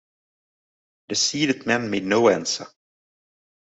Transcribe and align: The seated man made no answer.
The 1.09 1.13
seated 1.15 1.67
man 1.67 1.91
made 1.91 2.05
no 2.05 2.29
answer. 2.29 2.65